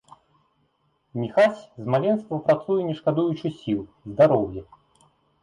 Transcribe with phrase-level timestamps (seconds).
[1.21, 3.79] Міхась з маленства працуе не шкадуючы сіл,
[4.17, 4.67] здароўя.